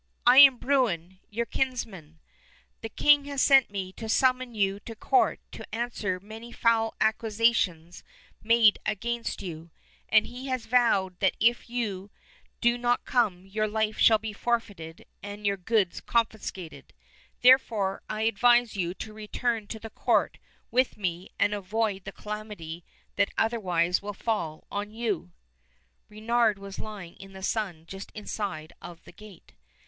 ^ 0.01 0.03
I 0.25 0.39
am 0.39 0.57
Bruin, 0.57 1.19
your 1.29 1.45
kinsman. 1.45 2.17
The 2.81 2.89
king 2.89 3.25
has 3.25 3.39
sent 3.43 3.69
me 3.69 3.93
to 3.93 4.09
summon 4.09 4.55
you 4.55 4.79
to 4.79 4.95
court 4.95 5.39
to 5.51 5.75
answer 5.75 6.19
many 6.19 6.51
foul 6.51 6.95
accusations 6.99 8.03
made 8.41 8.79
against 8.83 9.43
you, 9.43 9.69
and 10.09 10.25
he 10.25 10.47
has 10.47 10.65
vowed 10.65 11.19
that 11.19 11.37
if 11.39 11.69
you 11.69 12.09
do 12.61 12.79
not 12.79 13.05
come 13.05 13.45
your 13.45 13.67
life 13.67 13.99
shall 13.99 14.17
be 14.17 14.33
forfeited 14.33 15.05
and 15.21 15.45
your 15.45 15.55
152 15.57 15.69
Fairy 15.71 15.79
Tale 15.83 15.85
Bears 15.85 16.01
goods 16.01 16.01
confiscated. 16.63 16.93
Therefore, 17.43 18.01
I 18.09 18.23
advise 18.23 18.75
you 18.75 18.95
to 18.95 19.13
return 19.13 19.67
to 19.67 19.77
the 19.79 19.91
court 19.91 20.39
with 20.71 20.97
me 20.97 21.29
and 21.37 21.53
avoid 21.53 22.05
the 22.05 22.11
calamity 22.11 22.83
that 23.17 23.29
otherwise 23.37 24.01
will 24.01 24.13
fall 24.15 24.65
on 24.71 24.89
you." 24.89 25.31
Reynard 26.09 26.57
was 26.57 26.79
lying 26.79 27.13
in 27.17 27.33
the 27.33 27.43
sun 27.43 27.85
just 27.85 28.11
inside 28.15 28.73
of 28.81 29.03
the 29.03 29.11
gate. 29.13 29.53